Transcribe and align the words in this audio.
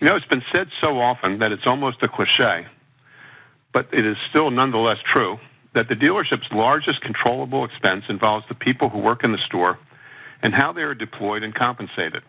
You 0.00 0.06
know, 0.06 0.16
it's 0.16 0.26
been 0.26 0.44
said 0.50 0.70
so 0.80 0.98
often 0.98 1.38
that 1.40 1.52
it's 1.52 1.66
almost 1.66 2.02
a 2.02 2.08
cliche, 2.08 2.66
but 3.72 3.86
it 3.92 4.06
is 4.06 4.16
still 4.16 4.50
nonetheless 4.50 5.00
true 5.00 5.38
that 5.74 5.88
the 5.88 5.94
dealership's 5.96 6.50
largest 6.52 7.02
controllable 7.02 7.64
expense 7.64 8.06
involves 8.08 8.48
the 8.48 8.54
people 8.54 8.88
who 8.88 8.98
work 8.98 9.24
in 9.24 9.32
the 9.32 9.38
store 9.38 9.78
and 10.42 10.54
how 10.54 10.72
they 10.72 10.82
are 10.82 10.94
deployed 10.94 11.42
and 11.42 11.54
compensated. 11.54 12.22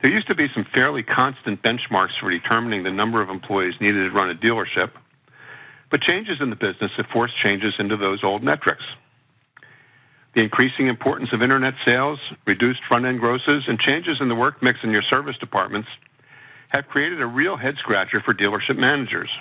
There 0.00 0.10
used 0.10 0.28
to 0.28 0.34
be 0.34 0.48
some 0.48 0.64
fairly 0.64 1.02
constant 1.02 1.60
benchmarks 1.62 2.18
for 2.18 2.30
determining 2.30 2.84
the 2.84 2.92
number 2.92 3.20
of 3.20 3.28
employees 3.28 3.78
needed 3.78 4.04
to 4.04 4.10
run 4.10 4.30
a 4.30 4.34
dealership, 4.34 4.92
but 5.90 6.00
changes 6.00 6.40
in 6.40 6.48
the 6.48 6.56
business 6.56 6.92
have 6.92 7.06
forced 7.08 7.36
changes 7.36 7.78
into 7.78 7.98
those 7.98 8.24
old 8.24 8.42
metrics. 8.42 8.84
The 10.34 10.42
increasing 10.42 10.86
importance 10.86 11.32
of 11.32 11.42
internet 11.42 11.74
sales, 11.84 12.20
reduced 12.46 12.84
front-end 12.84 13.20
grosses, 13.20 13.66
and 13.68 13.80
changes 13.80 14.20
in 14.20 14.28
the 14.28 14.34
work 14.34 14.62
mix 14.62 14.84
in 14.84 14.90
your 14.90 15.02
service 15.02 15.36
departments 15.36 15.88
have 16.68 16.88
created 16.88 17.20
a 17.20 17.26
real 17.26 17.56
head-scratcher 17.56 18.20
for 18.20 18.34
dealership 18.34 18.76
managers. 18.76 19.36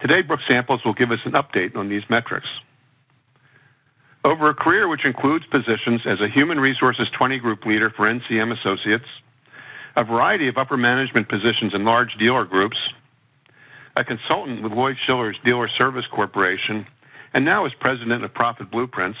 Today, 0.00 0.22
Brooke 0.22 0.42
Samples 0.42 0.84
will 0.84 0.92
give 0.92 1.12
us 1.12 1.24
an 1.24 1.32
update 1.32 1.76
on 1.76 1.88
these 1.88 2.10
metrics. 2.10 2.48
Over 4.24 4.48
a 4.48 4.54
career 4.54 4.88
which 4.88 5.04
includes 5.04 5.46
positions 5.46 6.04
as 6.04 6.20
a 6.20 6.28
Human 6.28 6.58
Resources 6.58 7.08
20 7.10 7.38
Group 7.38 7.64
leader 7.64 7.90
for 7.90 8.06
NCM 8.06 8.52
Associates, 8.52 9.08
a 9.96 10.02
variety 10.02 10.48
of 10.48 10.58
upper 10.58 10.76
management 10.76 11.28
positions 11.28 11.74
in 11.74 11.84
large 11.84 12.16
dealer 12.16 12.44
groups, 12.44 12.92
a 13.96 14.02
consultant 14.02 14.62
with 14.62 14.72
Lloyd 14.72 14.98
Schiller's 14.98 15.38
Dealer 15.38 15.68
Service 15.68 16.06
Corporation, 16.06 16.86
and 17.32 17.44
now 17.44 17.64
as 17.64 17.74
president 17.74 18.24
of 18.24 18.34
Profit 18.34 18.70
Blueprints, 18.70 19.18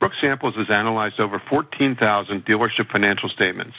Brooke 0.00 0.14
Samples 0.14 0.56
has 0.56 0.68
analyzed 0.68 1.20
over 1.20 1.38
14,000 1.38 2.44
dealership 2.44 2.90
financial 2.90 3.28
statements. 3.28 3.76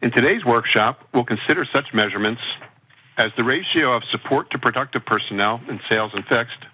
In 0.00 0.12
today's 0.12 0.44
workshop, 0.44 1.08
we'll 1.12 1.24
consider 1.24 1.64
such 1.64 1.92
measurements 1.92 2.42
as 3.16 3.32
the 3.36 3.42
ratio 3.42 3.96
of 3.96 4.04
support 4.04 4.50
to 4.50 4.58
productive 4.58 5.04
personnel 5.04 5.60
in 5.68 5.80
sales 5.88 6.12
and 6.14 6.24
fixed, 6.24 6.66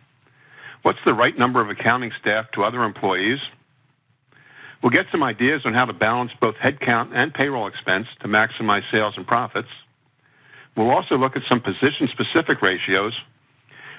What's 0.85 1.03
the 1.03 1.15
right 1.15 1.37
number 1.39 1.63
of 1.63 1.71
accounting 1.71 2.13
staff 2.13 2.51
to 2.51 2.63
other 2.63 2.83
employees? 2.85 3.41
We'll 4.83 4.91
get 4.91 5.07
some 5.11 5.23
ideas 5.23 5.65
on 5.65 5.73
how 5.73 5.87
to 5.87 5.95
balance 5.95 6.33
both 6.39 6.57
headcount 6.57 7.09
and 7.15 7.33
payroll 7.33 7.67
expense 7.67 8.07
to 8.21 8.29
maximize 8.29 8.83
sales 8.91 9.17
and 9.17 9.27
profits. 9.27 9.71
We'll 10.77 10.91
also 10.91 11.17
look 11.17 11.37
at 11.37 11.45
some 11.45 11.63
position-specific 11.63 12.61
ratios 12.61 13.19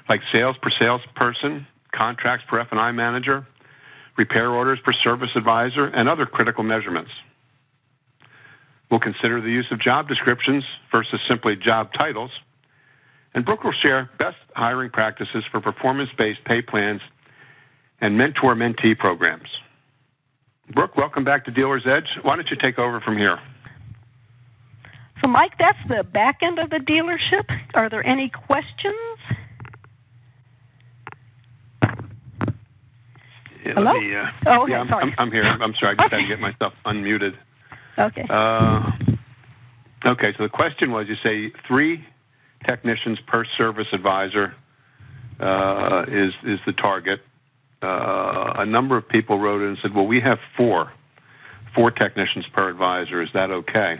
like 0.07 0.21
sales 0.31 0.59
per 0.59 0.69
salesperson, 0.69 1.65
contracts 1.91 2.45
per 2.47 2.59
F&I 2.59 2.91
manager, 2.91 3.47
repair 4.17 4.49
orders 4.49 4.79
per 4.79 4.91
service 4.91 5.35
advisor, 5.35 5.87
and 5.87 6.07
other 6.07 6.25
critical 6.25 6.63
measurements. 6.63 7.11
We'll 8.89 8.99
consider 8.99 9.41
the 9.41 9.51
use 9.51 9.71
of 9.71 9.79
job 9.79 10.07
descriptions 10.07 10.65
versus 10.91 11.21
simply 11.21 11.55
job 11.55 11.93
titles 11.93 12.31
and 13.35 13.43
Brooke 13.43 13.65
will 13.65 13.73
share 13.73 14.09
best 14.17 14.37
hiring 14.55 14.89
practices 14.89 15.45
for 15.45 15.59
performance-based 15.59 16.43
pay 16.45 16.61
plans 16.61 17.01
and 17.99 18.17
mentor-mentee 18.17 18.97
programs. 18.97 19.61
Brooke, 20.71 20.95
welcome 20.95 21.25
back 21.25 21.43
to 21.45 21.51
Dealer's 21.51 21.85
Edge. 21.85 22.15
Why 22.23 22.37
don't 22.37 22.49
you 22.49 22.55
take 22.55 22.79
over 22.79 22.99
from 23.01 23.17
here? 23.17 23.39
So, 25.21 25.27
Mike, 25.27 25.57
that's 25.57 25.77
the 25.87 26.03
back 26.03 26.41
end 26.41 26.59
of 26.59 26.69
the 26.69 26.79
dealership. 26.79 27.51
Are 27.73 27.89
there 27.89 28.05
any 28.07 28.29
questions? 28.29 28.95
Yeah, 33.65 33.73
Hello? 33.73 33.93
Me, 33.93 34.15
uh, 34.15 34.29
oh, 34.45 34.63
okay, 34.63 34.73
yeah, 34.73 34.81
I'm, 34.81 34.89
sorry. 34.89 35.03
I'm, 35.03 35.13
I'm, 35.17 35.31
here. 35.31 35.43
I'm 35.43 35.73
sorry. 35.73 35.93
I 35.93 35.95
just 35.95 36.11
had 36.11 36.21
to 36.21 36.27
get 36.27 36.39
myself 36.39 36.73
unmuted. 36.85 37.35
Okay. 37.97 38.27
Uh, 38.29 38.91
okay, 40.05 40.33
so 40.33 40.43
the 40.43 40.49
question 40.49 40.91
was, 40.91 41.07
you 41.07 41.15
say 41.15 41.49
three 41.67 42.05
technicians 42.63 43.19
per 43.19 43.43
service 43.43 43.91
advisor 43.91 44.53
uh, 45.39 46.05
is 46.07 46.35
is 46.43 46.59
the 46.67 46.73
target. 46.73 47.21
Uh, 47.81 48.53
a 48.57 48.65
number 48.65 48.97
of 48.97 49.07
people 49.07 49.39
wrote 49.39 49.61
in 49.61 49.69
and 49.69 49.77
said, 49.79 49.95
"Well, 49.95 50.05
we 50.05 50.19
have 50.19 50.39
four, 50.55 50.91
four 51.73 51.89
technicians 51.89 52.47
per 52.47 52.69
advisor. 52.69 53.23
Is 53.23 53.31
that 53.31 53.49
okay?" 53.49 53.99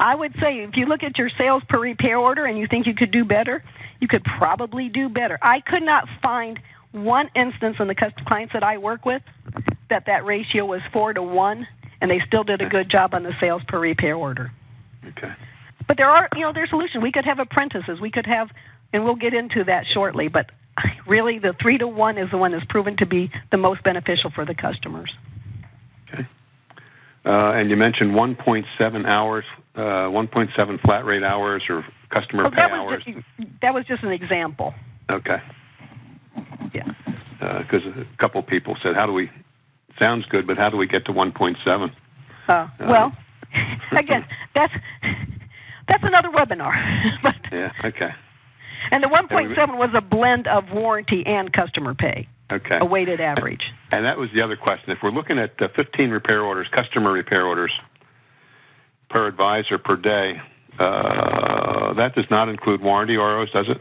I 0.00 0.14
would 0.14 0.38
say 0.40 0.60
if 0.60 0.76
you 0.76 0.86
look 0.86 1.02
at 1.02 1.18
your 1.18 1.28
sales 1.28 1.62
per 1.68 1.78
repair 1.78 2.16
order 2.16 2.46
and 2.46 2.58
you 2.58 2.66
think 2.66 2.86
you 2.86 2.94
could 2.94 3.10
do 3.10 3.24
better, 3.26 3.62
you 4.00 4.08
could 4.08 4.24
probably 4.24 4.88
do 4.88 5.08
better. 5.10 5.38
I 5.42 5.60
could 5.60 5.82
not 5.82 6.08
find 6.22 6.60
one 6.96 7.30
instance 7.34 7.78
in 7.80 7.88
the 7.88 7.94
clients 7.94 8.52
that 8.52 8.62
I 8.62 8.78
work 8.78 9.04
with 9.04 9.22
that 9.88 10.06
that 10.06 10.24
ratio 10.24 10.64
was 10.64 10.82
four 10.92 11.14
to 11.14 11.22
one, 11.22 11.66
and 12.00 12.10
they 12.10 12.18
still 12.20 12.44
did 12.44 12.60
a 12.60 12.68
good 12.68 12.88
job 12.88 13.14
on 13.14 13.22
the 13.22 13.34
sales 13.38 13.62
per 13.64 13.78
repair 13.78 14.16
order. 14.16 14.52
Okay. 15.08 15.32
But 15.86 15.96
there 15.96 16.08
are, 16.08 16.28
you 16.34 16.42
know, 16.42 16.52
there's 16.52 16.70
solutions. 16.70 17.02
We 17.02 17.12
could 17.12 17.24
have 17.24 17.38
apprentices. 17.38 18.00
We 18.00 18.10
could 18.10 18.26
have, 18.26 18.50
and 18.92 19.04
we'll 19.04 19.14
get 19.14 19.34
into 19.34 19.64
that 19.64 19.86
shortly. 19.86 20.28
But 20.28 20.50
really, 21.06 21.38
the 21.38 21.52
three 21.52 21.78
to 21.78 21.86
one 21.86 22.18
is 22.18 22.30
the 22.30 22.38
one 22.38 22.52
that's 22.52 22.64
proven 22.64 22.96
to 22.96 23.06
be 23.06 23.30
the 23.50 23.58
most 23.58 23.82
beneficial 23.82 24.30
for 24.30 24.44
the 24.44 24.54
customers. 24.54 25.14
Okay. 26.12 26.26
Uh, 27.24 27.52
and 27.54 27.70
you 27.70 27.76
mentioned 27.76 28.12
1.7 28.12 29.06
hours, 29.06 29.44
uh, 29.76 30.08
1.7 30.08 30.80
flat 30.80 31.04
rate 31.04 31.22
hours 31.22 31.68
or 31.70 31.84
customer 32.08 32.46
oh, 32.46 32.50
pay 32.50 32.56
that 32.56 32.72
hours. 32.72 33.04
Was 33.04 33.14
just, 33.14 33.60
that 33.60 33.74
was 33.74 33.84
just 33.84 34.02
an 34.02 34.10
example. 34.10 34.74
Okay. 35.08 35.40
Yeah. 36.76 37.58
Because 37.58 37.84
uh, 37.86 38.00
a 38.00 38.16
couple 38.16 38.42
people 38.42 38.76
said, 38.76 38.94
"How 38.94 39.06
do 39.06 39.12
we?" 39.12 39.30
Sounds 39.98 40.26
good, 40.26 40.46
but 40.46 40.58
how 40.58 40.68
do 40.68 40.76
we 40.76 40.86
get 40.86 41.06
to 41.06 41.12
1.7? 41.12 41.90
Uh, 42.48 42.68
well, 42.80 43.16
again, 43.92 44.26
that's 44.54 44.74
that's 45.86 46.04
another 46.04 46.30
webinar. 46.30 46.74
but, 47.22 47.36
yeah, 47.50 47.72
okay. 47.84 48.12
And 48.90 49.02
the 49.02 49.08
1.7 49.08 49.78
was 49.78 49.90
a 49.94 50.00
blend 50.00 50.46
of 50.46 50.70
warranty 50.70 51.26
and 51.26 51.52
customer 51.52 51.94
pay. 51.94 52.28
Okay. 52.50 52.78
A 52.78 52.84
weighted 52.84 53.20
average. 53.20 53.72
And 53.90 54.04
that 54.04 54.18
was 54.18 54.30
the 54.30 54.40
other 54.40 54.56
question. 54.56 54.90
If 54.92 55.02
we're 55.02 55.10
looking 55.10 55.38
at 55.38 55.60
uh, 55.60 55.68
15 55.68 56.10
repair 56.10 56.42
orders, 56.42 56.68
customer 56.68 57.10
repair 57.10 57.44
orders 57.44 57.80
per 59.08 59.26
advisor 59.26 59.78
per 59.78 59.96
day, 59.96 60.40
uh, 60.78 61.92
that 61.94 62.14
does 62.14 62.30
not 62.30 62.48
include 62.48 62.82
warranty 62.82 63.16
ROs, 63.16 63.50
does 63.50 63.68
it? 63.68 63.80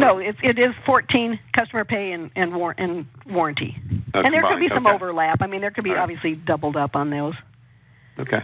No, 0.00 0.18
it, 0.18 0.36
it 0.42 0.58
is 0.58 0.74
14 0.84 1.38
customer 1.52 1.84
pay 1.84 2.12
and, 2.12 2.30
and, 2.34 2.54
war- 2.54 2.74
and 2.78 3.06
warranty. 3.26 3.76
Uh, 4.14 4.22
and 4.24 4.34
there 4.34 4.42
could 4.42 4.58
be 4.58 4.68
some 4.68 4.86
okay. 4.86 4.94
overlap. 4.94 5.42
I 5.42 5.46
mean, 5.46 5.60
there 5.60 5.70
could 5.70 5.84
be 5.84 5.90
right. 5.90 6.00
obviously 6.00 6.34
doubled 6.34 6.76
up 6.76 6.96
on 6.96 7.10
those. 7.10 7.34
Okay. 8.18 8.42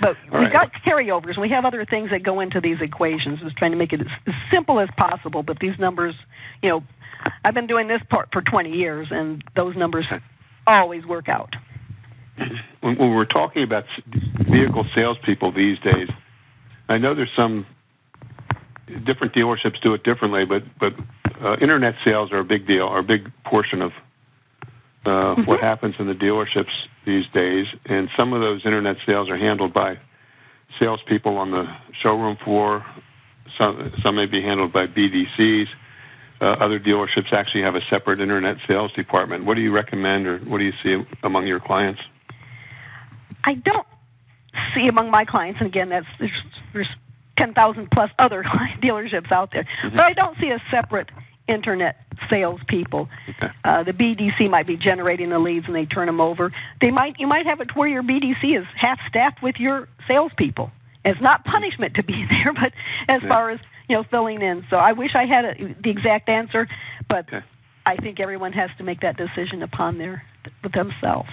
But 0.00 0.16
All 0.32 0.40
we've 0.40 0.52
right. 0.52 0.52
got 0.52 0.72
carryovers, 0.72 1.30
and 1.30 1.38
we 1.38 1.48
have 1.50 1.64
other 1.64 1.84
things 1.84 2.10
that 2.10 2.22
go 2.22 2.40
into 2.40 2.60
these 2.60 2.80
equations. 2.80 3.42
Is 3.42 3.52
trying 3.54 3.72
to 3.72 3.78
make 3.78 3.92
it 3.92 4.02
as, 4.02 4.34
simple 4.50 4.78
as 4.78 4.90
possible. 4.96 5.42
But 5.42 5.58
these 5.58 5.78
numbers, 5.78 6.14
you 6.62 6.68
know, 6.70 6.84
I've 7.44 7.54
been 7.54 7.66
doing 7.66 7.88
this 7.88 8.02
part 8.08 8.30
for 8.32 8.42
20 8.42 8.70
years, 8.70 9.10
and 9.10 9.42
those 9.54 9.76
numbers 9.76 10.06
always 10.66 11.06
work 11.06 11.28
out. 11.28 11.56
When, 12.80 12.96
when 12.96 13.14
we're 13.14 13.24
talking 13.24 13.62
about 13.62 13.86
vehicle 14.06 14.84
salespeople 14.84 15.52
these 15.52 15.78
days, 15.78 16.10
I 16.88 16.98
know 16.98 17.14
there's 17.14 17.32
some 17.32 17.66
different 19.04 19.32
dealerships 19.32 19.80
do 19.80 19.94
it 19.94 20.04
differently, 20.04 20.44
but 20.44 20.64
but 20.78 20.94
uh, 21.40 21.56
internet 21.60 21.96
sales 22.02 22.32
are 22.32 22.38
a 22.38 22.44
big 22.44 22.66
deal, 22.66 22.86
are 22.88 22.98
a 22.98 23.04
big 23.04 23.30
portion 23.44 23.82
of 23.82 23.92
uh, 25.04 25.34
what 25.42 25.60
happens 25.60 25.96
in 25.98 26.06
the 26.06 26.14
dealerships 26.14 26.88
these 27.04 27.26
days. 27.28 27.74
And 27.86 28.10
some 28.16 28.32
of 28.32 28.40
those 28.40 28.64
internet 28.64 28.98
sales 29.04 29.30
are 29.30 29.36
handled 29.36 29.72
by 29.72 29.98
salespeople 30.78 31.36
on 31.38 31.50
the 31.50 31.70
showroom 31.92 32.36
floor. 32.36 32.84
Some 33.56 33.92
some 34.02 34.16
may 34.16 34.26
be 34.26 34.40
handled 34.40 34.72
by 34.72 34.86
BDCs. 34.86 35.68
Uh, 36.40 36.56
other 36.60 36.78
dealerships 36.78 37.32
actually 37.32 37.62
have 37.62 37.74
a 37.74 37.80
separate 37.80 38.20
internet 38.20 38.58
sales 38.66 38.92
department. 38.92 39.44
What 39.44 39.54
do 39.54 39.62
you 39.62 39.72
recommend, 39.72 40.26
or 40.26 40.38
what 40.40 40.58
do 40.58 40.64
you 40.64 40.72
see 40.82 41.04
among 41.22 41.46
your 41.46 41.60
clients? 41.60 42.02
I 43.44 43.54
don't 43.54 43.86
see 44.74 44.88
among 44.88 45.10
my 45.10 45.24
clients, 45.24 45.60
and 45.60 45.66
again, 45.66 45.88
that's 45.88 46.06
there's, 46.18 46.42
there's 46.74 46.88
10,000 47.36 47.90
plus 47.90 48.10
other 48.18 48.42
dealerships 48.80 49.30
out 49.32 49.50
there, 49.52 49.66
but 49.82 50.00
I 50.00 50.12
don't 50.12 50.38
see 50.38 50.50
a 50.50 50.60
separate 50.70 51.10
internet 51.48 52.02
salespeople. 52.28 53.08
Okay. 53.28 53.50
Uh, 53.64 53.82
the 53.82 53.92
BDC 53.92 54.50
might 54.50 54.66
be 54.66 54.76
generating 54.76 55.30
the 55.30 55.38
leads, 55.38 55.66
and 55.66 55.76
they 55.76 55.86
turn 55.86 56.06
them 56.06 56.20
over. 56.20 56.50
They 56.80 56.90
might 56.90 57.20
you 57.20 57.26
might 57.26 57.46
have 57.46 57.60
it 57.60 57.76
where 57.76 57.88
your 57.88 58.02
BDC 58.02 58.58
is 58.58 58.66
half 58.74 58.98
staffed 59.06 59.42
with 59.42 59.60
your 59.60 59.88
salespeople. 60.08 60.72
It's 61.04 61.20
not 61.20 61.44
punishment 61.44 61.94
to 61.94 62.02
be 62.02 62.24
there, 62.30 62.52
but 62.52 62.72
as 63.08 63.22
Yeah. 63.22 63.28
far 63.28 63.50
as 63.50 63.60
you 63.88 63.94
know, 63.96 64.02
filling 64.02 64.42
in. 64.42 64.66
So 64.68 64.78
I 64.78 64.92
wish 64.92 65.14
I 65.14 65.26
had 65.26 65.44
a, 65.44 65.74
the 65.80 65.90
exact 65.90 66.28
answer, 66.28 66.66
but 67.08 67.28
Okay. 67.32 67.42
I 67.84 67.94
think 67.96 68.18
everyone 68.18 68.52
has 68.54 68.70
to 68.78 68.82
make 68.82 69.00
that 69.00 69.16
decision 69.16 69.62
upon 69.62 69.98
their 69.98 70.24
themselves. 70.72 71.30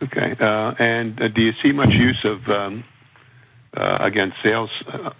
Okay. 0.00 0.36
Uh, 0.38 0.74
and 0.78 1.20
uh, 1.20 1.26
do 1.28 1.42
you 1.42 1.52
see 1.54 1.72
much 1.72 1.94
use 1.94 2.24
of, 2.24 2.48
um, 2.48 2.84
uh, 3.76 3.98
again, 4.00 4.32
sales, 4.42 4.82
uh, 4.88 5.10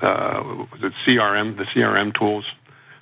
uh, 0.00 0.66
it 0.82 0.92
CRM, 1.04 1.56
the 1.56 1.64
CRM 1.64 2.12
tools 2.14 2.54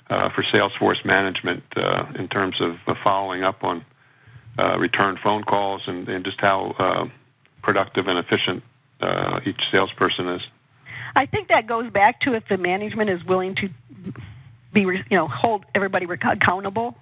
uh, 0.09 0.29
for 0.29 0.41
Salesforce 0.41 1.05
management 1.05 1.63
uh, 1.75 2.05
in 2.15 2.27
terms 2.27 2.59
of 2.61 2.79
uh, 2.87 2.93
following 2.95 3.43
up 3.43 3.63
on 3.63 3.85
uh, 4.57 4.75
return 4.79 5.15
phone 5.15 5.43
calls 5.43 5.87
and, 5.87 6.07
and 6.09 6.25
just 6.25 6.41
how 6.41 7.09
productive 7.61 8.07
and 8.07 8.19
efficient 8.19 8.63
each 9.45 9.69
salesperson 9.69 10.27
is. 10.27 10.47
I 11.15 11.25
think 11.25 11.47
that 11.47 11.65
goes 11.65 11.89
back 11.89 12.19
to 12.21 12.33
if 12.33 12.47
the 12.47 12.57
management 12.57 13.09
is 13.09 13.23
willing 13.23 13.55
to 13.55 13.69
be, 14.73 14.81
you 14.81 15.03
know, 15.11 15.27
hold 15.27 15.65
everybody 15.73 16.05
accountable. 16.05 16.97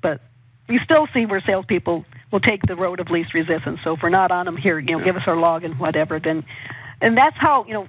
But 0.00 0.20
you 0.68 0.78
still 0.80 1.06
see 1.08 1.26
where 1.26 1.40
salespeople 1.40 2.04
will 2.36 2.40
take 2.40 2.60
the 2.66 2.76
road 2.76 3.00
of 3.00 3.08
least 3.08 3.32
resistance. 3.32 3.80
So 3.82 3.94
if 3.94 4.02
we're 4.02 4.10
not 4.10 4.30
on 4.30 4.44
them 4.44 4.58
here, 4.58 4.78
you 4.78 4.98
know, 4.98 5.02
give 5.02 5.16
us 5.16 5.26
our 5.26 5.36
log 5.36 5.64
and 5.64 5.78
whatever, 5.78 6.18
then, 6.18 6.44
and 7.00 7.16
that's 7.16 7.38
how, 7.38 7.64
you 7.64 7.72
know, 7.72 7.88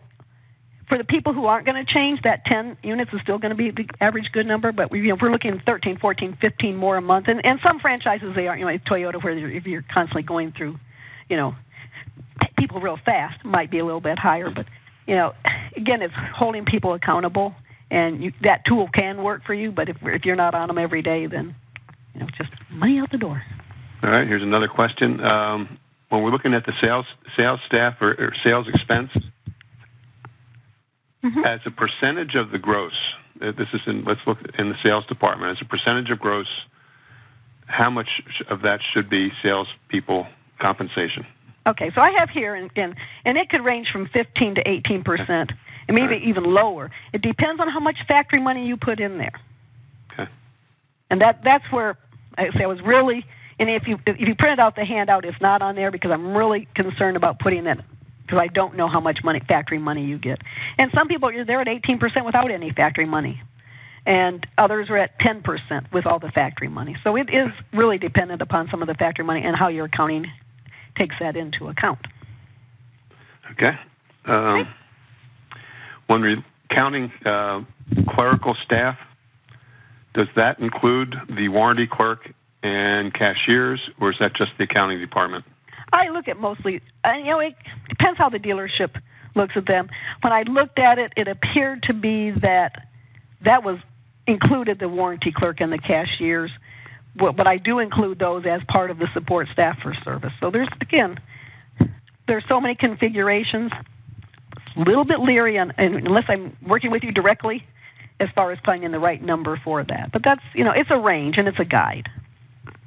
for 0.85 0.97
the 0.97 1.03
people 1.03 1.33
who 1.33 1.47
aren't 1.47 1.65
going 1.65 1.75
to 1.75 1.83
change, 1.83 2.21
that 2.21 2.45
10 2.45 2.77
units 2.81 3.13
is 3.13 3.19
still 3.19 3.39
going 3.39 3.49
to 3.49 3.57
be 3.57 3.71
the 3.71 3.89
average 3.99 4.31
good 4.31 4.47
number, 4.47 4.71
but 4.71 4.89
we, 4.89 5.01
you 5.01 5.09
know, 5.09 5.15
we're 5.15 5.31
looking 5.31 5.59
13, 5.59 5.97
14, 5.97 6.37
15 6.39 6.77
more 6.77 6.95
a 6.95 7.01
month, 7.01 7.27
and, 7.27 7.45
and 7.45 7.59
some 7.59 7.77
franchises, 7.77 8.33
they 8.35 8.47
are, 8.47 8.55
you 8.55 8.61
know, 8.61 8.71
like 8.71 8.85
Toyota, 8.85 9.21
where 9.21 9.37
if 9.37 9.67
you're 9.67 9.81
constantly 9.81 10.23
going 10.23 10.53
through, 10.53 10.79
you 11.29 11.35
know, 11.35 11.53
people 12.55 12.79
real 12.79 12.95
fast, 12.95 13.43
might 13.43 13.69
be 13.69 13.79
a 13.79 13.83
little 13.83 13.99
bit 13.99 14.17
higher, 14.17 14.49
but, 14.49 14.65
you 15.07 15.15
know, 15.15 15.33
again, 15.75 16.01
it's 16.01 16.13
holding 16.13 16.63
people 16.63 16.93
accountable, 16.93 17.53
and 17.91 18.23
you, 18.23 18.31
that 18.39 18.63
tool 18.63 18.87
can 18.87 19.23
work 19.23 19.43
for 19.43 19.53
you, 19.53 19.73
but 19.73 19.89
if, 19.89 19.97
if 20.03 20.25
you're 20.25 20.37
not 20.37 20.53
on 20.55 20.69
them 20.69 20.77
every 20.77 21.01
day, 21.01 21.25
then, 21.25 21.53
you 22.13 22.21
know, 22.21 22.27
just 22.37 22.51
money 22.69 22.97
out 22.97 23.11
the 23.11 23.17
door. 23.17 23.43
All 24.03 24.11
right, 24.11 24.27
here's 24.27 24.43
another 24.43 24.67
question. 24.67 25.23
Um, 25.23 25.79
when 26.09 26.21
we're 26.21 26.29
looking 26.29 26.53
at 26.53 26.65
the 26.65 26.73
sales 26.73 27.07
sales 27.35 27.61
staff 27.61 28.01
or, 28.01 28.13
or 28.19 28.33
sales 28.33 28.67
expense, 28.67 29.11
mm-hmm. 31.23 31.43
as 31.43 31.61
a 31.65 31.71
percentage 31.71 32.35
of 32.35 32.51
the 32.51 32.59
gross, 32.59 33.15
uh, 33.41 33.51
this 33.51 33.73
is 33.73 33.81
in, 33.87 34.03
let's 34.05 34.25
look 34.27 34.39
in 34.59 34.69
the 34.69 34.77
sales 34.77 35.05
department, 35.05 35.51
as 35.51 35.61
a 35.61 35.65
percentage 35.65 36.11
of 36.11 36.19
gross, 36.19 36.65
how 37.65 37.89
much 37.89 38.41
of 38.49 38.61
that 38.61 38.81
should 38.81 39.09
be 39.09 39.31
salespeople 39.41 40.27
compensation? 40.59 41.25
Okay, 41.65 41.91
so 41.93 42.01
I 42.01 42.11
have 42.11 42.29
here, 42.29 42.55
and, 42.55 42.71
and, 42.77 42.95
and 43.25 43.37
it 43.37 43.49
could 43.49 43.61
range 43.61 43.91
from 43.91 44.05
15 44.07 44.55
to 44.55 44.69
18 44.69 45.03
percent, 45.03 45.51
and 45.87 45.95
maybe 45.95 46.13
right. 46.13 46.21
even 46.21 46.45
lower. 46.45 46.91
It 47.13 47.21
depends 47.21 47.61
on 47.61 47.67
how 47.67 47.79
much 47.79 48.03
factory 48.03 48.39
money 48.39 48.65
you 48.65 48.77
put 48.77 48.99
in 48.99 49.17
there. 49.17 49.33
Okay. 50.13 50.31
And 51.09 51.19
that 51.21 51.43
that's 51.43 51.69
where 51.71 51.97
I 52.37 52.51
say 52.51 52.63
I 52.63 52.67
was 52.67 52.81
really, 52.81 53.25
and 53.59 53.69
if 53.69 53.87
you 53.87 53.99
if 54.05 54.27
you 54.27 54.35
printed 54.35 54.59
out 54.59 54.75
the 54.75 54.85
handout, 54.85 55.25
it's 55.25 55.41
not 55.41 55.61
on 55.61 55.75
there 55.75 55.91
because 55.91 56.11
I'm 56.11 56.37
really 56.37 56.67
concerned 56.73 57.17
about 57.17 57.39
putting 57.39 57.65
it 57.67 57.79
because 58.21 58.39
I 58.39 58.47
don't 58.47 58.75
know 58.75 58.87
how 58.87 58.99
much 58.99 59.23
money 59.23 59.39
factory 59.39 59.77
money 59.77 60.03
you 60.03 60.17
get. 60.17 60.41
And 60.77 60.91
some 60.91 61.07
people 61.07 61.29
are 61.29 61.43
there 61.43 61.61
at 61.61 61.67
18 61.67 61.99
percent 61.99 62.25
without 62.25 62.51
any 62.51 62.71
factory 62.71 63.05
money 63.05 63.41
and 64.07 64.47
others 64.57 64.89
are 64.89 64.95
at 64.95 65.19
10% 65.19 65.91
with 65.91 66.07
all 66.07 66.17
the 66.17 66.31
factory 66.31 66.69
money. 66.69 66.95
So 67.03 67.17
it 67.17 67.29
is 67.29 67.51
really 67.73 67.97
dependent 67.97 68.41
upon 68.41 68.69
some 68.69 68.81
of 68.81 68.87
the 68.87 68.95
factory 68.95 69.25
money 69.25 69.41
and 69.41 69.53
how 69.53 69.67
your 69.67 69.85
accounting 69.85 70.31
takes 70.95 71.19
that 71.19 71.35
into 71.35 71.67
account. 71.67 72.07
Okay. 73.51 73.77
Um, 74.25 74.67
when 76.07 76.21
we're 76.21 76.43
counting 76.69 77.11
uh, 77.25 77.63
clerical 78.07 78.55
staff, 78.55 78.97
does 80.13 80.29
that 80.35 80.59
include 80.59 81.19
the 81.29 81.49
warranty 81.49 81.85
clerk 81.85 82.31
and 82.63 83.13
cashiers, 83.13 83.89
or 83.99 84.11
is 84.11 84.17
that 84.19 84.33
just 84.33 84.57
the 84.57 84.63
accounting 84.63 84.99
department? 84.99 85.45
I 85.93 86.09
look 86.09 86.27
at 86.27 86.37
mostly, 86.37 86.81
uh, 87.05 87.15
you 87.17 87.25
know, 87.25 87.39
it 87.39 87.55
depends 87.87 88.17
how 88.17 88.29
the 88.29 88.39
dealership 88.39 89.01
looks 89.35 89.55
at 89.55 89.65
them. 89.65 89.89
When 90.21 90.33
I 90.33 90.43
looked 90.43 90.79
at 90.79 90.99
it, 90.99 91.13
it 91.15 91.27
appeared 91.27 91.83
to 91.83 91.93
be 91.93 92.31
that 92.31 92.87
that 93.41 93.63
was 93.63 93.79
included 94.25 94.79
the 94.79 94.89
warranty 94.89 95.31
clerk 95.31 95.61
and 95.61 95.71
the 95.71 95.77
cashiers 95.77 96.51
but 97.17 97.47
I 97.47 97.57
do 97.57 97.79
include 97.79 98.19
those 98.19 98.45
as 98.45 98.63
part 98.65 98.91
of 98.91 98.99
the 98.99 99.07
support 99.07 99.49
staff 99.49 99.81
for 99.81 99.93
service. 99.93 100.33
So 100.39 100.49
there's, 100.49 100.69
again, 100.81 101.19
there's 102.27 102.45
so 102.47 102.61
many 102.61 102.75
configurations. 102.75 103.71
A 104.75 104.79
little 104.79 105.05
bit 105.05 105.19
leery 105.19 105.57
on, 105.57 105.73
unless 105.77 106.25
I'm 106.27 106.55
working 106.61 106.91
with 106.91 107.03
you 107.03 107.11
directly 107.11 107.65
as 108.19 108.29
far 108.31 108.51
as 108.51 108.59
finding 108.63 108.91
the 108.91 108.99
right 108.99 109.21
number 109.21 109.57
for 109.57 109.83
that. 109.83 110.11
But 110.11 110.23
that's, 110.23 110.43
you 110.53 110.63
know, 110.63 110.71
it's 110.71 110.91
a 110.91 110.99
range 110.99 111.37
and 111.37 111.47
it's 111.47 111.59
a 111.59 111.65
guide. 111.65 112.09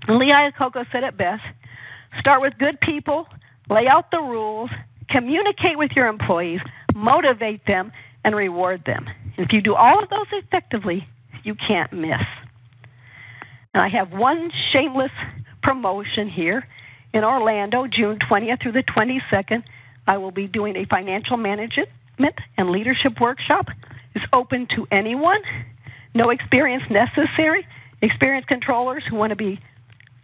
Lee 0.08 0.30
Iacocca 0.30 0.90
said 0.90 1.04
it 1.04 1.16
best. 1.16 1.44
Start 2.18 2.40
with 2.40 2.58
good 2.58 2.80
people, 2.80 3.28
lay 3.68 3.86
out 3.86 4.10
the 4.10 4.20
rules, 4.20 4.70
communicate 5.08 5.78
with 5.78 5.94
your 5.94 6.06
employees, 6.06 6.60
motivate 6.94 7.64
them, 7.66 7.92
and 8.24 8.34
reward 8.34 8.84
them. 8.84 9.08
And 9.36 9.46
if 9.46 9.52
you 9.52 9.60
do 9.60 9.74
all 9.74 10.02
of 10.02 10.08
those 10.08 10.26
effectively, 10.32 11.06
you 11.44 11.54
can't 11.54 11.92
miss. 11.92 12.22
And 13.72 13.82
I 13.82 13.88
have 13.88 14.12
one 14.12 14.50
shameless 14.50 15.12
promotion 15.62 16.28
here 16.28 16.66
in 17.12 17.24
Orlando, 17.24 17.86
June 17.86 18.18
20th 18.18 18.60
through 18.60 18.72
the 18.72 18.82
22nd. 18.82 19.62
I 20.06 20.16
will 20.16 20.30
be 20.32 20.46
doing 20.46 20.76
a 20.76 20.84
financial 20.86 21.36
management 21.36 21.88
and 22.56 22.70
leadership 22.70 23.20
workshop. 23.20 23.70
It's 24.14 24.26
open 24.32 24.66
to 24.68 24.88
anyone. 24.90 25.40
No 26.14 26.30
experience 26.30 26.88
necessary. 26.90 27.66
Experienced 28.02 28.48
controllers 28.48 29.04
who 29.04 29.16
want 29.16 29.30
to 29.30 29.36
be 29.36 29.60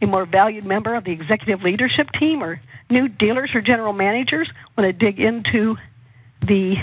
a 0.01 0.07
more 0.07 0.27
valued 0.27 0.65
member 0.65 0.95
of 0.95 1.05
the 1.05 1.13
executive 1.13 1.63
leadership 1.63 2.11
team 2.13 2.43
or 2.43 2.61
new 2.91 3.09
dealers 3.09 3.55
or 3.55 3.61
general 3.61 3.93
managers 3.93 4.51
want 4.77 4.87
to 4.87 4.93
dig 4.93 5.21
into 5.21 5.77
the 6.43 6.79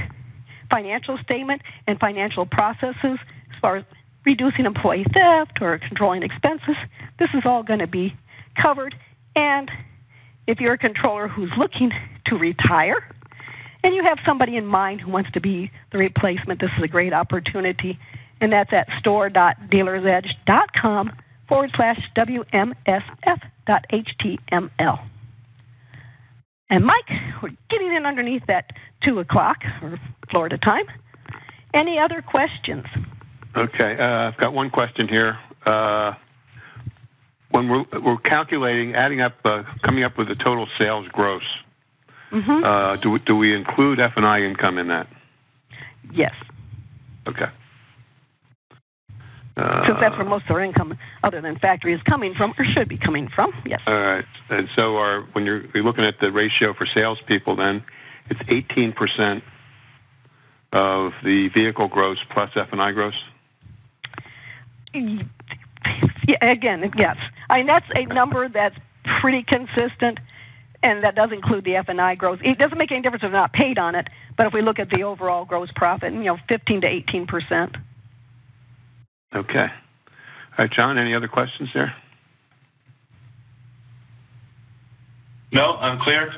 financial 0.70 1.18
statement 1.20 1.62
and 1.88 2.00
financial 2.00 2.46
processes 2.46 3.20
as 3.52 3.58
far 3.62 3.78
as 3.78 3.84
reducing 4.26 4.66
employee 4.66 5.04
theft 5.04 5.62
or 5.62 5.78
controlling 5.78 6.24
expenses. 6.24 6.78
This 7.20 7.34
is 7.34 7.46
all 7.46 7.64
going 7.64 7.80
to 7.80 7.88
be 7.88 8.16
covered. 8.56 8.96
And 9.36 9.70
if 10.48 10.60
you're 10.60 10.74
a 10.74 10.78
controller 10.78 11.28
who's 11.28 11.56
looking 11.58 11.94
to 12.26 12.38
retire 12.38 13.08
and 13.84 13.94
you 13.94 14.04
have 14.04 14.20
somebody 14.26 14.58
in 14.58 14.66
mind 14.66 15.02
who 15.02 15.12
wants 15.12 15.30
to 15.32 15.42
be 15.42 15.72
the 15.92 15.98
replacement, 15.98 16.60
this 16.60 16.72
is 16.78 16.84
a 16.84 16.88
great 16.88 17.14
opportunity. 17.14 18.00
And 18.42 18.54
that's 18.54 18.74
at 18.74 18.92
store.dealersedge.com 18.94 21.12
forward 21.48 21.72
slash 21.76 22.12
WMSF.html. 22.14 23.00
And 26.70 26.86
Mike, 26.86 27.12
we're 27.42 27.54
getting 27.68 27.94
in 27.94 28.06
underneath 28.06 28.46
that 28.48 28.74
2 29.02 29.20
o'clock 29.20 29.64
or 29.82 30.00
Florida 30.30 30.58
time. 30.58 30.86
Any 31.74 32.00
other 32.00 32.22
questions? 32.22 32.86
Okay, 33.56 33.98
uh, 33.98 34.28
I've 34.28 34.38
got 34.38 34.54
one 34.54 34.70
question 34.70 35.08
here. 35.08 35.38
Uh, 35.66 36.14
when 37.52 37.70
we're, 37.70 37.86
we're 38.00 38.18
calculating, 38.18 38.96
adding 38.96 39.22
up, 39.22 39.36
uh, 39.46 39.64
coming 39.84 40.04
up 40.04 40.18
with 40.18 40.28
the 40.28 40.36
total 40.36 40.66
sales 40.66 41.08
gross, 41.10 41.60
mm-hmm. 42.32 42.64
uh, 42.64 42.96
do, 42.98 43.20
do 43.20 43.36
we 43.36 43.54
include 43.54 44.00
F&I 44.00 44.42
income 44.42 44.80
in 44.80 44.88
that? 44.88 45.08
Yes. 46.12 46.34
Okay. 47.28 47.50
Uh, 49.56 49.86
Since 49.86 50.00
that's 50.00 50.18
where 50.18 50.26
most 50.26 50.46
of 50.46 50.52
our 50.52 50.62
income, 50.62 50.98
other 51.24 51.40
than 51.40 51.56
factory, 51.58 51.94
is 51.94 52.02
coming 52.02 52.34
from, 52.34 52.54
or 52.58 52.66
should 52.66 52.90
be 52.90 52.98
coming 52.98 53.28
from, 53.28 53.54
yes. 53.66 53.82
All 53.86 53.94
right. 53.94 54.26
And 54.50 54.68
so 54.76 54.98
our, 54.98 55.22
when 55.34 55.46
you're, 55.46 55.64
you're 55.74 55.84
looking 55.84 56.06
at 56.06 56.20
the 56.20 56.32
ratio 56.32 56.74
for 56.74 56.86
salespeople, 56.86 57.56
then 57.56 57.84
it's 58.30 58.42
18% 58.44 59.42
of 60.72 61.14
the 61.24 61.50
vehicle 61.50 61.88
gross 61.88 62.24
plus 62.24 62.50
F&I 62.56 62.92
gross? 62.94 63.24
yeah, 64.94 65.24
again, 66.42 66.92
yes. 66.98 67.18
I 67.50 67.58
mean, 67.58 67.68
that's 67.68 67.90
a 67.96 68.06
number 68.06 68.48
that's 68.48 68.78
pretty 69.04 69.44
consistent, 69.44 70.20
and 70.82 71.04
that 71.04 71.16
does 71.16 71.32
include 71.32 71.64
the 71.64 71.76
F&I 71.76 72.16
growth. 72.16 72.40
It 72.44 72.58
doesn't 72.58 72.78
make 72.78 72.92
any 72.92 73.02
difference 73.02 73.24
if 73.24 73.32
they're 73.32 73.40
not 73.40 73.54
paid 73.54 73.78
on 73.78 73.94
it, 73.94 74.10
but 74.36 74.48
if 74.48 74.54
we 74.54 74.62
look 74.62 74.80
at 74.80 74.90
the 74.90 75.04
overall 75.04 75.46
gross 75.46 75.72
profit, 75.72 76.14
you 76.14 76.24
know, 76.24 76.40
15 76.48 76.82
to 76.82 76.88
18 76.88 77.28
percent. 77.28 77.78
Okay. 79.36 79.64
All 79.66 79.70
right, 80.60 80.70
John, 80.70 80.98
any 80.98 81.14
other 81.14 81.28
questions 81.28 81.72
there? 81.74 81.96
No, 85.52 85.78
I'm 85.80 86.00
clear. 86.00 86.34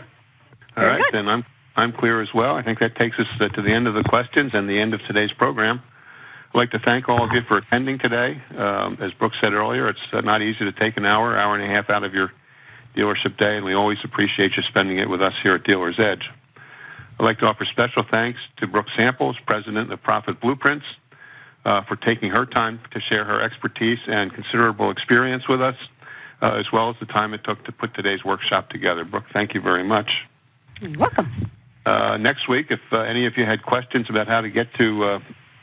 All 0.77 0.85
right, 0.85 1.03
then 1.11 1.27
I'm 1.27 1.45
I'm 1.77 1.91
clear 1.91 2.21
as 2.21 2.33
well. 2.33 2.55
I 2.55 2.61
think 2.61 2.79
that 2.79 2.95
takes 2.95 3.19
us 3.19 3.27
to 3.37 3.61
the 3.61 3.71
end 3.71 3.87
of 3.87 3.93
the 3.93 4.03
questions 4.03 4.53
and 4.53 4.69
the 4.69 4.79
end 4.79 4.93
of 4.93 5.03
today's 5.03 5.33
program. 5.33 5.81
I'd 6.49 6.57
like 6.57 6.71
to 6.71 6.79
thank 6.79 7.09
all 7.09 7.23
of 7.23 7.33
you 7.33 7.41
for 7.41 7.57
attending 7.57 7.97
today. 7.97 8.41
Um, 8.57 8.97
as 9.01 9.13
Brooke 9.13 9.33
said 9.33 9.53
earlier, 9.53 9.89
it's 9.89 10.13
uh, 10.13 10.21
not 10.21 10.41
easy 10.41 10.63
to 10.63 10.71
take 10.71 10.95
an 10.95 11.05
hour, 11.05 11.35
hour 11.35 11.53
and 11.53 11.63
a 11.63 11.67
half 11.67 11.89
out 11.89 12.03
of 12.03 12.13
your 12.13 12.31
dealership 12.95 13.35
day, 13.35 13.57
and 13.57 13.65
we 13.65 13.73
always 13.73 14.03
appreciate 14.05 14.55
you 14.55 14.63
spending 14.63 14.99
it 14.99 15.09
with 15.09 15.21
us 15.21 15.37
here 15.41 15.55
at 15.55 15.63
Dealer's 15.63 15.99
Edge. 15.99 16.31
I'd 17.19 17.23
like 17.23 17.39
to 17.39 17.47
offer 17.47 17.65
special 17.65 18.03
thanks 18.03 18.39
to 18.57 18.67
Brooke 18.67 18.89
Samples, 18.89 19.39
President 19.39 19.91
of 19.91 20.01
Profit 20.01 20.39
Blueprints, 20.39 20.85
uh, 21.65 21.81
for 21.81 21.95
taking 21.95 22.29
her 22.31 22.45
time 22.45 22.79
to 22.91 22.99
share 22.99 23.25
her 23.25 23.41
expertise 23.41 23.99
and 24.07 24.33
considerable 24.33 24.89
experience 24.91 25.47
with 25.47 25.61
us, 25.61 25.75
uh, 26.41 26.53
as 26.53 26.71
well 26.71 26.89
as 26.89 26.95
the 26.99 27.05
time 27.05 27.33
it 27.33 27.43
took 27.43 27.63
to 27.65 27.71
put 27.71 27.93
today's 27.93 28.23
workshop 28.23 28.69
together. 28.69 29.03
Brooke, 29.03 29.25
thank 29.33 29.53
you 29.53 29.61
very 29.61 29.83
much. 29.83 30.27
You're 30.79 30.97
welcome. 30.97 31.49
Uh, 31.85 32.17
next 32.19 32.47
week, 32.47 32.71
if 32.71 32.81
uh, 32.91 33.01
any 33.01 33.25
of 33.25 33.37
you 33.37 33.45
had 33.45 33.63
questions 33.63 34.09
about 34.09 34.27
how 34.27 34.41
to 34.41 34.49
get 34.49 34.73
to 34.75 35.03
uh, 35.03 35.19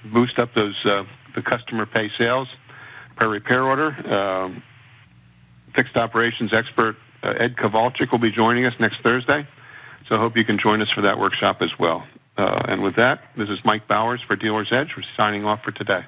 boost 0.06 0.38
up 0.38 0.54
those 0.54 0.84
uh, 0.84 1.04
the 1.34 1.42
customer 1.42 1.86
pay 1.86 2.08
sales 2.08 2.48
per 3.16 3.28
repair 3.28 3.62
order. 3.64 3.96
Um, 4.14 4.62
fixed 5.74 5.96
operations 5.96 6.52
expert 6.52 6.96
uh, 7.22 7.34
Ed 7.38 7.56
Kowalczyk 7.56 8.10
will 8.10 8.18
be 8.18 8.30
joining 8.30 8.64
us 8.66 8.74
next 8.78 9.00
Thursday. 9.00 9.46
So 10.08 10.16
I 10.16 10.18
hope 10.18 10.36
you 10.36 10.44
can 10.44 10.58
join 10.58 10.82
us 10.82 10.90
for 10.90 11.00
that 11.02 11.18
workshop 11.18 11.62
as 11.62 11.78
well. 11.78 12.04
Uh, 12.36 12.62
and 12.66 12.82
with 12.82 12.96
that, 12.96 13.22
this 13.36 13.48
is 13.48 13.64
Mike 13.64 13.86
Bowers 13.86 14.22
for 14.22 14.36
Dealer's 14.36 14.72
Edge. 14.72 14.96
We're 14.96 15.02
signing 15.16 15.44
off 15.44 15.62
for 15.62 15.72
today. 15.72 16.04